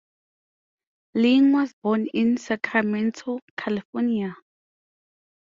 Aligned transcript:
Ling 1.13 1.51
was 1.53 1.75
born 1.83 2.07
in 2.07 2.35
Sacramento, 2.37 3.39
California. 3.55 4.35